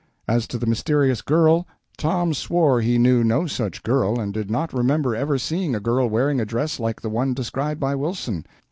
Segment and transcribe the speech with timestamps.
[0.27, 4.73] As to the mysterious girl, Tom swore he knew no such girl, and did not
[4.73, 8.43] remember ever seeing a girl wearing a dress like the one described by Wilson.